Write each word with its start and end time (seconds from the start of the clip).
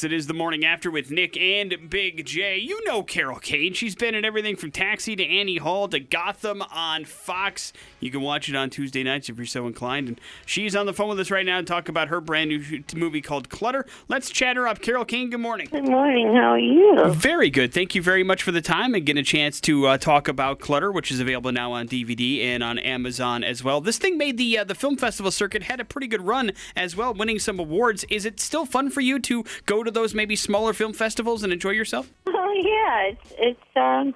It 0.00 0.10
is 0.10 0.26
the 0.26 0.32
morning 0.32 0.64
after 0.64 0.90
with 0.90 1.10
Nick 1.10 1.36
and 1.36 1.90
Big 1.90 2.24
J. 2.24 2.56
You 2.56 2.82
know 2.86 3.02
Carol 3.02 3.38
Kane. 3.38 3.74
She's 3.74 3.94
been 3.94 4.14
in 4.14 4.24
everything 4.24 4.56
from 4.56 4.70
Taxi 4.70 5.14
to 5.16 5.22
Annie 5.22 5.58
Hall 5.58 5.86
to 5.88 6.00
Gotham 6.00 6.62
on 6.62 7.04
Fox. 7.04 7.74
You 8.00 8.10
can 8.10 8.22
watch 8.22 8.48
it 8.48 8.56
on 8.56 8.70
Tuesday 8.70 9.02
nights 9.02 9.28
if 9.28 9.36
you're 9.36 9.44
so 9.44 9.66
inclined. 9.66 10.08
And 10.08 10.20
she's 10.46 10.74
on 10.74 10.86
the 10.86 10.94
phone 10.94 11.10
with 11.10 11.20
us 11.20 11.30
right 11.30 11.44
now 11.44 11.58
to 11.58 11.66
talk 11.66 11.90
about 11.90 12.08
her 12.08 12.22
brand 12.22 12.48
new 12.48 12.82
movie 12.96 13.20
called 13.20 13.50
Clutter. 13.50 13.84
Let's 14.08 14.30
chat 14.30 14.56
her 14.56 14.66
up. 14.66 14.80
Carol 14.80 15.04
Kane, 15.04 15.28
good 15.28 15.40
morning. 15.40 15.68
Good 15.70 15.86
morning. 15.86 16.34
How 16.34 16.52
are 16.52 16.58
you? 16.58 17.10
Very 17.10 17.50
good. 17.50 17.74
Thank 17.74 17.94
you 17.94 18.00
very 18.00 18.24
much 18.24 18.42
for 18.42 18.50
the 18.50 18.62
time 18.62 18.94
and 18.94 19.04
getting 19.04 19.20
a 19.20 19.24
chance 19.24 19.60
to 19.60 19.88
uh, 19.88 19.98
talk 19.98 20.26
about 20.26 20.58
Clutter, 20.58 20.90
which 20.90 21.12
is 21.12 21.20
available 21.20 21.52
now 21.52 21.72
on 21.72 21.86
DVD 21.86 22.42
and 22.42 22.62
on 22.64 22.78
Amazon 22.78 23.44
as 23.44 23.62
well. 23.62 23.82
This 23.82 23.98
thing 23.98 24.16
made 24.16 24.38
the 24.38 24.56
uh, 24.56 24.64
the 24.64 24.74
film 24.74 24.96
festival 24.96 25.30
circuit, 25.30 25.64
had 25.64 25.80
a 25.80 25.84
pretty 25.84 26.06
good 26.06 26.22
run 26.22 26.52
as 26.74 26.96
well, 26.96 27.12
winning 27.12 27.38
some 27.38 27.58
awards. 27.58 28.06
Is 28.08 28.24
it 28.24 28.40
still 28.40 28.64
fun 28.64 28.88
for 28.88 29.02
you 29.02 29.18
to 29.18 29.44
go 29.66 29.81
to 29.84 29.90
those 29.90 30.14
maybe 30.14 30.36
smaller 30.36 30.72
film 30.72 30.92
festivals 30.92 31.42
and 31.42 31.52
enjoy 31.52 31.70
yourself? 31.70 32.10
Oh 32.26 32.52
yeah, 32.54 33.10
it's 33.10 33.32
it's 33.38 33.76
um 33.76 34.14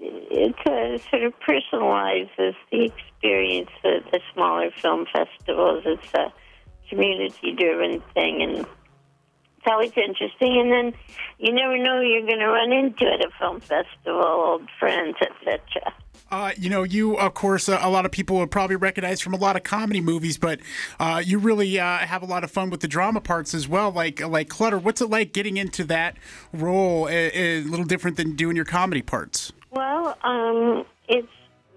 it 0.00 0.54
uh, 0.66 0.98
sort 1.10 1.22
of 1.22 1.32
personalizes 1.40 2.54
the 2.70 2.84
experience 2.84 3.70
of 3.84 4.04
the 4.10 4.20
smaller 4.34 4.70
film 4.80 5.06
festivals. 5.12 5.84
It's 5.86 6.14
a 6.14 6.32
community-driven 6.88 8.02
thing, 8.12 8.42
and 8.42 8.58
it's 8.58 9.66
always 9.66 9.92
interesting. 9.96 10.60
And 10.60 10.72
then 10.72 10.94
you 11.38 11.52
never 11.52 11.78
know 11.78 12.00
you're 12.00 12.26
going 12.26 12.40
to 12.40 12.48
run 12.48 12.72
into 12.72 13.06
at 13.06 13.24
a 13.24 13.30
film 13.38 13.60
festival, 13.60 14.22
old 14.22 14.68
friends, 14.78 15.16
etc. 15.20 15.94
Uh, 16.32 16.50
you 16.56 16.70
know, 16.70 16.82
you, 16.82 17.18
of 17.18 17.34
course, 17.34 17.68
uh, 17.68 17.78
a 17.82 17.90
lot 17.90 18.06
of 18.06 18.10
people 18.10 18.38
would 18.38 18.50
probably 18.50 18.74
recognize 18.74 19.20
from 19.20 19.34
a 19.34 19.36
lot 19.36 19.54
of 19.54 19.62
comedy 19.62 20.00
movies, 20.00 20.38
but 20.38 20.60
uh, 20.98 21.22
you 21.22 21.38
really 21.38 21.78
uh, 21.78 21.98
have 21.98 22.22
a 22.22 22.26
lot 22.26 22.42
of 22.42 22.50
fun 22.50 22.70
with 22.70 22.80
the 22.80 22.88
drama 22.88 23.20
parts 23.20 23.52
as 23.52 23.68
well, 23.68 23.90
like 23.92 24.26
like 24.26 24.48
Clutter. 24.48 24.78
What's 24.78 25.02
it 25.02 25.10
like 25.10 25.34
getting 25.34 25.58
into 25.58 25.84
that 25.84 26.16
role? 26.50 27.06
A, 27.06 27.58
a 27.58 27.60
little 27.64 27.84
different 27.84 28.16
than 28.16 28.34
doing 28.34 28.56
your 28.56 28.64
comedy 28.64 29.02
parts. 29.02 29.52
Well, 29.70 30.16
um, 30.24 30.86
it's 31.06 31.28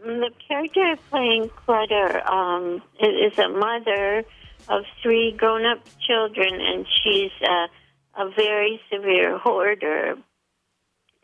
the 0.02 0.30
character 0.48 0.96
playing 1.10 1.50
Clutter 1.50 2.26
um, 2.26 2.82
is 3.02 3.38
a 3.38 3.50
mother 3.50 4.24
of 4.70 4.86
three 5.04 5.34
grown-up 5.34 5.80
children, 6.08 6.62
and 6.62 6.86
she's 7.04 7.32
uh, 7.42 7.68
a 8.16 8.30
very 8.30 8.80
severe 8.90 9.38
hoarder, 9.38 10.16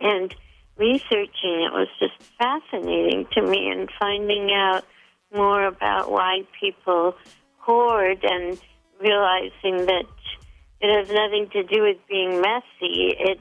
and 0.01 0.35
researching 0.81 1.61
it 1.61 1.71
was 1.71 1.87
just 1.99 2.15
fascinating 2.39 3.27
to 3.33 3.41
me 3.43 3.69
and 3.69 3.87
finding 3.99 4.49
out 4.51 4.83
more 5.31 5.65
about 5.65 6.11
why 6.11 6.41
people 6.59 7.13
hoard 7.57 8.17
and 8.23 8.59
realizing 8.99 9.85
that 9.85 10.05
it 10.81 10.89
has 10.89 11.07
nothing 11.13 11.47
to 11.51 11.61
do 11.63 11.83
with 11.83 11.97
being 12.09 12.41
messy. 12.41 13.15
It 13.19 13.39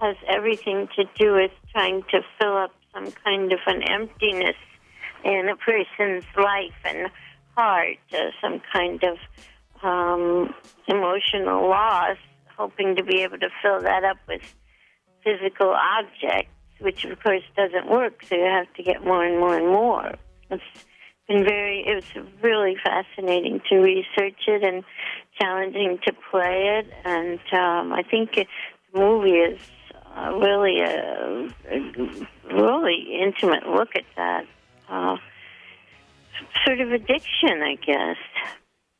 has 0.00 0.16
everything 0.26 0.88
to 0.96 1.04
do 1.16 1.34
with 1.34 1.52
trying 1.72 2.02
to 2.10 2.20
fill 2.40 2.56
up 2.56 2.72
some 2.92 3.12
kind 3.24 3.52
of 3.52 3.60
an 3.68 3.82
emptiness 3.88 4.56
in 5.24 5.48
a 5.48 5.54
person's 5.54 6.24
life 6.36 6.80
and 6.84 7.10
heart, 7.56 7.98
uh, 8.12 8.30
some 8.40 8.60
kind 8.72 9.00
of 9.04 9.18
um, 9.84 10.52
emotional 10.88 11.68
loss, 11.68 12.16
hoping 12.56 12.96
to 12.96 13.04
be 13.04 13.22
able 13.22 13.38
to 13.38 13.50
fill 13.62 13.80
that 13.82 14.02
up 14.02 14.16
with 14.26 14.42
physical 15.24 15.70
objects, 15.70 16.52
which 16.80 17.04
of 17.04 17.22
course 17.22 17.42
doesn't 17.56 17.88
work. 17.90 18.22
So 18.28 18.36
you 18.36 18.44
have 18.44 18.72
to 18.74 18.82
get 18.82 19.04
more 19.04 19.24
and 19.24 19.38
more 19.38 19.56
and 19.56 19.66
more. 19.66 20.14
It's 20.50 20.62
been 21.28 21.44
very. 21.44 21.84
It 21.86 21.94
was 21.94 22.26
really 22.42 22.76
fascinating 22.82 23.60
to 23.68 23.76
research 23.76 24.40
it 24.46 24.62
and 24.62 24.84
challenging 25.40 25.98
to 26.06 26.12
play 26.30 26.80
it. 26.80 26.92
And 27.04 27.38
um, 27.52 27.92
I 27.92 28.02
think 28.02 28.34
the 28.34 28.46
movie 28.94 29.38
is 29.38 29.60
uh, 30.16 30.32
really 30.34 30.80
a, 30.80 31.48
a, 31.70 32.54
really 32.54 33.20
intimate 33.22 33.66
look 33.68 33.90
at 33.94 34.04
that 34.16 34.46
uh, 34.88 35.16
sort 36.64 36.80
of 36.80 36.92
addiction, 36.92 37.62
I 37.62 37.76
guess. 37.76 38.16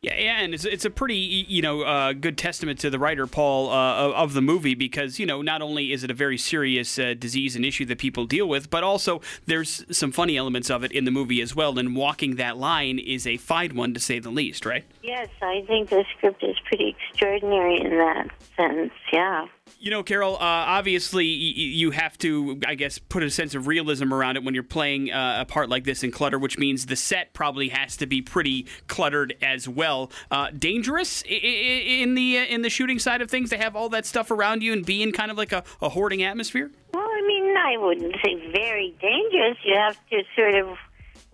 Yeah, 0.02 0.16
yeah, 0.16 0.40
and 0.40 0.54
it's, 0.54 0.64
it's 0.64 0.86
a 0.86 0.90
pretty 0.90 1.14
you 1.14 1.60
know 1.60 1.82
uh, 1.82 2.14
good 2.14 2.38
testament 2.38 2.78
to 2.80 2.88
the 2.88 2.98
writer 2.98 3.26
Paul 3.26 3.68
uh, 3.68 4.12
of 4.12 4.32
the 4.32 4.40
movie 4.40 4.74
because 4.74 5.18
you 5.18 5.26
know 5.26 5.42
not 5.42 5.60
only 5.60 5.92
is 5.92 6.02
it 6.02 6.10
a 6.10 6.14
very 6.14 6.38
serious 6.38 6.98
uh, 6.98 7.12
disease 7.18 7.54
and 7.54 7.66
issue 7.66 7.84
that 7.84 7.98
people 7.98 8.24
deal 8.24 8.48
with, 8.48 8.70
but 8.70 8.82
also 8.82 9.20
there's 9.44 9.84
some 9.94 10.10
funny 10.10 10.38
elements 10.38 10.70
of 10.70 10.84
it 10.84 10.92
in 10.92 11.04
the 11.04 11.10
movie 11.10 11.42
as 11.42 11.54
well. 11.54 11.78
And 11.78 11.94
walking 11.94 12.36
that 12.36 12.56
line 12.56 12.98
is 12.98 13.26
a 13.26 13.36
fine 13.36 13.76
one 13.76 13.92
to 13.92 14.00
say 14.00 14.18
the 14.18 14.30
least, 14.30 14.64
right? 14.64 14.86
Yes, 15.02 15.28
I 15.42 15.64
think 15.66 15.90
the 15.90 16.06
script 16.16 16.42
is 16.42 16.56
pretty 16.64 16.96
extraordinary 16.96 17.78
in 17.82 17.90
that 17.98 18.30
sense. 18.56 18.92
Yeah. 19.12 19.48
You 19.78 19.90
know, 19.90 20.02
Carol, 20.02 20.34
uh, 20.34 20.38
obviously 20.40 21.26
you 21.26 21.90
have 21.90 22.18
to, 22.18 22.60
I 22.66 22.74
guess, 22.74 22.98
put 22.98 23.22
a 23.22 23.30
sense 23.30 23.54
of 23.54 23.66
realism 23.66 24.12
around 24.12 24.36
it 24.36 24.44
when 24.44 24.54
you're 24.54 24.62
playing 24.62 25.10
uh, 25.10 25.38
a 25.40 25.44
part 25.44 25.68
like 25.68 25.84
this 25.84 26.02
in 26.02 26.10
Clutter, 26.10 26.38
which 26.38 26.58
means 26.58 26.86
the 26.86 26.96
set 26.96 27.32
probably 27.32 27.68
has 27.70 27.96
to 27.98 28.06
be 28.06 28.22
pretty 28.22 28.66
cluttered 28.88 29.36
as 29.42 29.68
well. 29.68 30.10
Uh, 30.30 30.50
dangerous 30.50 31.22
in 31.22 32.14
the 32.14 32.38
uh, 32.38 32.44
in 32.44 32.62
the 32.62 32.70
shooting 32.70 32.98
side 32.98 33.22
of 33.22 33.30
things 33.30 33.50
to 33.50 33.58
have 33.58 33.76
all 33.76 33.88
that 33.90 34.06
stuff 34.06 34.30
around 34.30 34.62
you 34.62 34.72
and 34.72 34.84
be 34.84 35.02
in 35.02 35.12
kind 35.12 35.30
of 35.30 35.38
like 35.38 35.52
a, 35.52 35.62
a 35.80 35.88
hoarding 35.88 36.22
atmosphere. 36.22 36.70
Well, 36.92 37.02
I 37.02 37.24
mean, 37.26 37.56
I 37.56 37.76
wouldn't 37.76 38.16
say 38.24 38.50
very 38.52 38.94
dangerous. 39.00 39.56
You 39.64 39.76
have 39.76 39.96
to 40.10 40.22
sort 40.36 40.54
of 40.54 40.76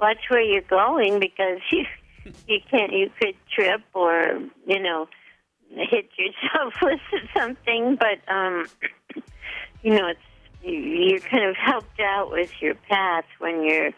watch 0.01 0.19
where 0.29 0.41
you're 0.41 0.63
going 0.63 1.21
because 1.21 1.61
you 1.71 1.85
you 2.47 2.61
can't 2.71 2.93
you 2.93 3.11
could 3.21 3.35
trip 3.53 3.83
or 3.95 4.41
you 4.67 4.81
know 4.81 5.09
hit 5.91 6.09
yourself 6.17 6.75
with 6.83 7.01
something, 7.37 7.97
but 7.97 8.33
um, 8.33 8.67
you 9.83 9.95
know, 9.95 10.09
it's 10.09 10.21
you're 10.63 11.21
kind 11.21 11.45
of 11.45 11.55
helped 11.55 12.01
out 12.01 12.33
with 12.33 12.51
your 12.61 12.75
path 12.75 13.25
when 13.39 13.63
you're 13.63 13.93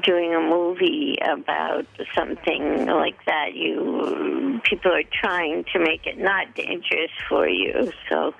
doing 0.00 0.34
a 0.34 0.40
movie 0.40 1.16
about 1.22 1.86
something 2.14 2.86
like 2.86 3.24
that. 3.26 3.54
You 3.54 4.60
people 4.64 4.92
are 4.92 5.04
trying 5.22 5.64
to 5.72 5.78
make 5.78 6.06
it 6.06 6.18
not 6.18 6.54
dangerous 6.56 7.12
for 7.28 7.48
you, 7.48 7.92
so 8.10 8.34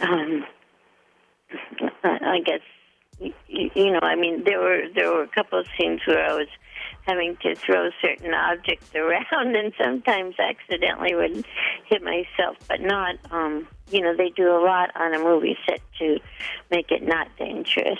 um, 0.00 0.44
I 2.02 2.40
guess 2.44 2.60
you 3.48 3.92
know. 3.92 4.00
I 4.02 4.16
mean, 4.16 4.44
there 4.44 4.60
were 4.60 4.82
there 4.94 5.10
were 5.10 5.22
a 5.22 5.28
couple 5.28 5.58
of 5.58 5.66
scenes 5.78 6.00
where 6.06 6.24
I 6.24 6.34
was 6.34 6.48
having 7.06 7.36
to 7.42 7.54
throw 7.54 7.90
certain 8.00 8.32
objects 8.32 8.90
around 8.94 9.56
and 9.56 9.72
sometimes 9.82 10.34
accidentally 10.38 11.14
would 11.14 11.44
hit 11.86 12.02
myself, 12.02 12.56
but 12.68 12.80
not, 12.80 13.16
um, 13.30 13.66
you 13.90 14.00
know, 14.00 14.16
they 14.16 14.30
do 14.30 14.48
a 14.48 14.62
lot 14.62 14.90
on 14.94 15.14
a 15.14 15.18
movie 15.18 15.56
set 15.68 15.80
to 15.98 16.18
make 16.70 16.90
it 16.90 17.02
not 17.02 17.28
dangerous. 17.38 17.98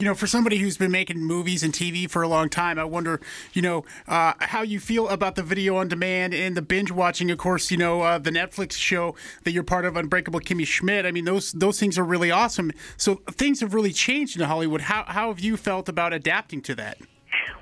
You 0.00 0.06
know, 0.06 0.14
for 0.14 0.26
somebody 0.26 0.56
who's 0.56 0.78
been 0.78 0.90
making 0.90 1.18
movies 1.22 1.62
and 1.62 1.74
TV 1.74 2.08
for 2.08 2.22
a 2.22 2.28
long 2.28 2.48
time, 2.48 2.78
I 2.78 2.84
wonder, 2.84 3.20
you 3.52 3.60
know, 3.60 3.84
uh, 4.08 4.32
how 4.40 4.62
you 4.62 4.80
feel 4.80 5.06
about 5.10 5.34
the 5.34 5.42
video 5.42 5.76
on 5.76 5.88
demand 5.88 6.32
and 6.32 6.56
the 6.56 6.62
binge 6.62 6.90
watching. 6.90 7.30
Of 7.30 7.36
course, 7.36 7.70
you 7.70 7.76
know, 7.76 8.00
uh, 8.00 8.16
the 8.16 8.30
Netflix 8.30 8.72
show 8.72 9.14
that 9.44 9.52
you're 9.52 9.62
part 9.62 9.84
of, 9.84 9.98
Unbreakable 9.98 10.40
Kimmy 10.40 10.66
Schmidt. 10.66 11.04
I 11.04 11.10
mean, 11.10 11.26
those 11.26 11.52
those 11.52 11.78
things 11.78 11.98
are 11.98 12.02
really 12.02 12.30
awesome. 12.30 12.72
So 12.96 13.16
things 13.30 13.60
have 13.60 13.74
really 13.74 13.92
changed 13.92 14.40
in 14.40 14.46
Hollywood. 14.46 14.80
How 14.80 15.04
how 15.06 15.28
have 15.28 15.40
you 15.40 15.58
felt 15.58 15.86
about 15.86 16.14
adapting 16.14 16.62
to 16.62 16.74
that? 16.76 16.96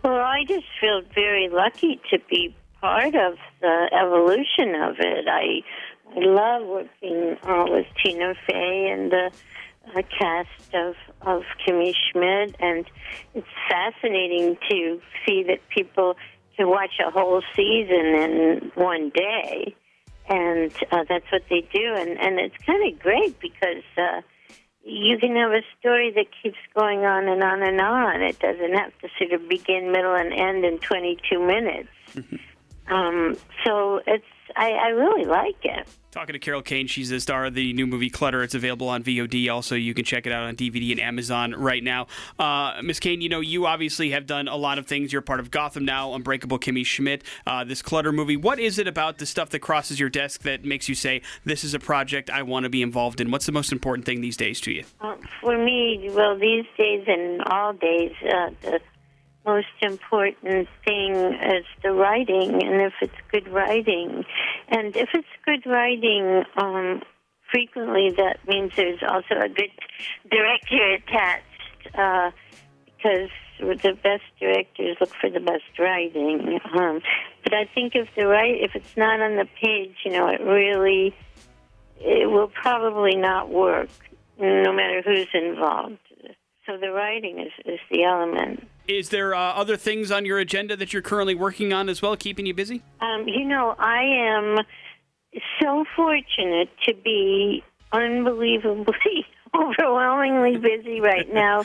Well, 0.05 0.21
I 0.21 0.45
just 0.47 0.67
feel 0.81 1.03
very 1.13 1.49
lucky 1.49 2.01
to 2.13 2.21
be 2.31 2.55
part 2.81 3.17
of 3.17 3.35
the 3.61 3.89
evolution 3.93 4.81
of 4.81 4.95
it. 5.01 5.27
I 5.27 5.65
love 6.15 6.69
working 6.69 7.37
uh, 7.43 7.65
with 7.69 7.87
Tina 8.01 8.35
Fey 8.47 8.91
and 8.93 9.11
the 9.11 9.33
uh, 9.95 10.03
cast 10.19 10.75
of 10.75 10.95
of 11.23 11.43
Kimmy 11.67 11.93
Schmidt, 11.95 12.57
and 12.61 12.85
it's 13.35 13.47
fascinating 13.69 14.57
to 14.71 15.01
see 15.27 15.43
that 15.45 15.61
people 15.75 16.17
can 16.57 16.69
watch 16.69 17.01
a 17.07 17.11
whole 17.11 17.43
season 17.55 18.07
in 18.15 18.73
one 18.75 19.11
day, 19.11 19.75
and 20.29 20.73
uh, 20.91 21.05
that's 21.09 21.31
what 21.33 21.43
they 21.51 21.61
do, 21.73 21.95
and 21.97 22.19
and 22.19 22.39
it's 22.39 22.57
kind 22.67 22.93
of 22.93 22.99
great 23.01 23.39
because. 23.41 23.85
Uh, 23.97 24.21
you 24.85 25.19
can 25.19 25.37
have 25.37 25.51
a 25.51 25.61
story 25.79 26.11
that 26.13 26.27
keeps 26.43 26.57
going 26.75 27.01
on 27.01 27.29
and 27.29 27.43
on 27.43 27.63
and 27.63 27.79
on. 27.79 28.23
It 28.23 28.39
doesn't 28.39 28.73
have 28.73 28.93
to 29.01 29.09
sort 29.19 29.33
of 29.33 29.47
begin, 29.47 29.93
middle, 29.93 30.15
and 30.15 30.33
end 30.33 30.65
in 30.65 30.79
22 30.79 31.39
minutes. 31.39 31.91
Um, 32.91 33.37
so 33.65 34.01
it's 34.07 34.25
I, 34.57 34.73
I 34.73 34.89
really 34.89 35.25
like 35.25 35.57
it. 35.65 35.89
Talking 36.11 36.33
to 36.33 36.39
Carol 36.39 36.63
Kane, 36.63 36.87
she's 36.87 37.11
the 37.11 37.21
star 37.21 37.47
of 37.47 37.55
the 37.55 37.73
new 37.75 37.87
movie 37.87 38.09
Clutter. 38.09 38.43
It's 38.43 38.55
available 38.55 38.89
on 38.89 39.05
VOD. 39.05 39.53
Also, 39.53 39.75
you 39.75 39.93
can 39.95 40.05
check 40.05 40.27
it 40.27 40.33
out 40.33 40.45
on 40.45 40.57
DVD 40.57 40.91
and 40.93 41.01
Amazon 41.01 41.53
right 41.53 41.85
now. 41.85 42.07
Uh, 42.39 42.81
Miss 42.83 42.99
Kane, 42.99 43.21
you 43.21 43.29
know, 43.29 43.41
you 43.41 43.67
obviously 43.67 44.11
have 44.11 44.27
done 44.27 44.49
a 44.49 44.57
lot 44.57 44.79
of 44.79 44.87
things. 44.87 45.13
You're 45.13 45.23
part 45.23 45.39
of 45.39 45.51
Gotham 45.51 45.85
now, 45.85 46.15
Unbreakable 46.15 46.59
Kimmy 46.59 46.85
Schmidt, 46.85 47.25
uh, 47.47 47.63
this 47.65 47.83
Clutter 47.83 48.11
movie. 48.11 48.37
What 48.37 48.59
is 48.59 48.79
it 48.79 48.89
about 48.89 49.19
the 49.19 49.27
stuff 49.27 49.51
that 49.51 49.61
crosses 49.61 50.01
your 50.01 50.09
desk 50.09 50.43
that 50.43 50.65
makes 50.65 50.89
you 50.89 50.95
say, 50.95 51.23
this 51.45 51.63
is 51.63 51.75
a 51.75 51.79
project 51.79 52.31
I 52.31 52.43
want 52.43 52.65
to 52.65 52.71
be 52.71 52.83
involved 52.83 53.21
in? 53.21 53.31
What's 53.31 53.47
the 53.47 53.53
most 53.53 53.71
important 53.71 54.07
thing 54.07 54.21
these 54.21 54.37
days 54.37 54.61
to 54.63 54.73
you? 54.73 54.85
Uh, 55.01 55.17
for 55.41 55.59
me, 55.59 56.09
well, 56.13 56.39
these 56.39 56.65
days 56.77 57.05
and 57.07 57.43
all 57.43 57.75
days, 57.75 58.13
uh, 58.25 58.51
the 58.63 58.81
most 59.49 59.67
important 59.81 60.69
thing 60.85 61.15
is 61.15 61.65
the 61.83 61.93
writing, 61.93 62.63
and 62.63 62.81
if 62.83 62.93
it's 63.01 63.21
good 63.33 63.49
writing, 63.49 64.25
and 64.69 64.95
if 64.95 65.09
it's 65.15 65.35
good 65.45 65.65
writing 65.67 66.45
um, 66.57 67.03
frequently 67.51 68.11
that 68.17 68.37
means 68.47 68.73
there's 68.77 69.03
also 69.03 69.35
a 69.41 69.49
good 69.49 69.71
director 70.31 70.95
attached 70.95 71.97
uh, 71.97 72.31
because 72.85 73.31
the 73.59 73.97
best 74.03 74.23
directors 74.39 74.97
look 75.01 75.13
for 75.21 75.31
the 75.31 75.41
best 75.41 75.79
writing. 75.79 76.61
Um, 76.79 77.01
but 77.43 77.55
I 77.55 77.65
think 77.75 77.95
if 77.95 78.09
the 78.17 78.27
right 78.27 78.57
if 78.61 78.73
it's 78.75 78.97
not 78.97 79.21
on 79.21 79.37
the 79.37 79.47
page, 79.63 79.97
you 80.05 80.13
know, 80.13 80.29
it 80.29 80.41
really 80.41 81.15
it 82.01 82.31
will 82.31 82.49
probably 82.49 83.17
not 83.17 83.49
work, 83.49 83.91
no 84.39 84.73
matter 84.73 85.03
who's 85.05 85.29
involved. 85.35 85.99
So 86.67 86.77
the 86.77 86.93
writing 86.93 87.41
is, 87.41 87.53
is 87.65 87.81
the 87.91 88.05
element. 88.05 88.69
Is 88.89 89.11
there 89.11 89.35
uh, 89.35 89.39
other 89.39 89.77
things 89.77 90.11
on 90.11 90.25
your 90.25 90.39
agenda 90.39 90.75
that 90.75 90.95
you're 90.95 91.03
currently 91.03 91.35
working 91.35 91.75
on 91.75 91.91
as 91.91 92.01
well, 92.01 92.17
keeping 92.17 92.47
you 92.47 92.55
busy? 92.55 92.83
Um, 93.03 93.29
you 93.29 93.45
know, 93.45 93.75
I 93.79 94.03
am 94.03 94.59
so 95.61 95.85
fortunate 95.95 96.71
to 96.87 96.95
be 96.95 97.63
unbelievably, 97.93 99.27
overwhelmingly 99.55 100.57
busy 100.57 101.03
right 101.03 101.31
now 101.31 101.65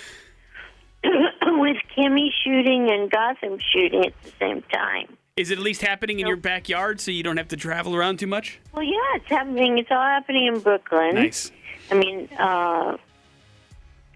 with 1.04 1.78
Kimmy 1.98 2.28
shooting 2.44 2.90
and 2.92 3.10
Gotham 3.10 3.58
shooting 3.74 4.06
at 4.06 4.14
the 4.24 4.32
same 4.38 4.62
time. 4.64 5.18
Is 5.38 5.50
it 5.50 5.58
at 5.58 5.64
least 5.64 5.82
happening 5.82 6.20
in 6.20 6.28
your 6.28 6.36
backyard 6.36 7.00
so 7.00 7.10
you 7.10 7.24
don't 7.24 7.38
have 7.38 7.48
to 7.48 7.58
travel 7.58 7.96
around 7.96 8.20
too 8.20 8.28
much? 8.28 8.60
Well, 8.74 8.84
yeah, 8.84 9.00
it's 9.16 9.30
happening. 9.30 9.78
It's 9.78 9.90
all 9.90 9.98
happening 9.98 10.48
in 10.48 10.60
Brooklyn. 10.60 11.16
Nice. 11.16 11.52
I 11.90 11.96
mean, 11.96 12.28
uh, 12.38 12.98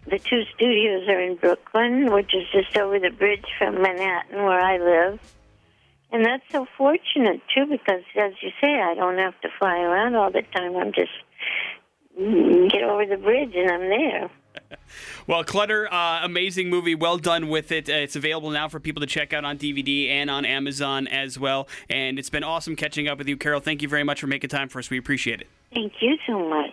the 0.09 0.19
two 0.19 0.43
studios 0.55 1.07
are 1.07 1.19
in 1.19 1.35
Brooklyn, 1.35 2.11
which 2.11 2.33
is 2.33 2.43
just 2.51 2.77
over 2.77 2.99
the 2.99 3.09
bridge 3.09 3.45
from 3.57 3.81
Manhattan, 3.81 4.43
where 4.43 4.61
I 4.61 4.77
live. 4.77 5.19
And 6.11 6.25
that's 6.25 6.43
so 6.51 6.65
fortunate, 6.77 7.41
too, 7.53 7.65
because, 7.65 8.03
as 8.15 8.31
you 8.41 8.51
say, 8.61 8.79
I 8.79 8.93
don't 8.95 9.17
have 9.17 9.39
to 9.41 9.49
fly 9.59 9.79
around 9.79 10.15
all 10.15 10.31
the 10.31 10.43
time. 10.53 10.77
I'm 10.77 10.93
just 10.93 11.11
mm, 12.19 12.71
get 12.71 12.83
over 12.83 13.05
the 13.05 13.17
bridge 13.17 13.53
and 13.55 13.69
I'm 13.69 13.89
there. 13.89 14.29
Well, 15.27 15.43
Clutter, 15.43 15.93
uh, 15.93 16.21
amazing 16.23 16.69
movie. 16.69 16.95
Well 16.95 17.17
done 17.17 17.49
with 17.49 17.71
it. 17.73 17.89
Uh, 17.89 17.93
it's 17.93 18.15
available 18.15 18.49
now 18.49 18.69
for 18.69 18.79
people 18.79 19.01
to 19.01 19.07
check 19.07 19.33
out 19.33 19.43
on 19.43 19.57
DVD 19.57 20.07
and 20.07 20.29
on 20.29 20.45
Amazon 20.45 21.05
as 21.05 21.37
well. 21.37 21.67
And 21.89 22.17
it's 22.17 22.29
been 22.29 22.45
awesome 22.45 22.77
catching 22.77 23.09
up 23.09 23.17
with 23.17 23.27
you, 23.27 23.35
Carol. 23.35 23.59
Thank 23.59 23.81
you 23.81 23.89
very 23.89 24.05
much 24.05 24.21
for 24.21 24.27
making 24.27 24.49
time 24.49 24.69
for 24.69 24.79
us. 24.79 24.89
We 24.89 24.97
appreciate 24.97 25.41
it. 25.41 25.47
Thank 25.73 25.93
you 25.99 26.17
so 26.25 26.47
much. 26.47 26.71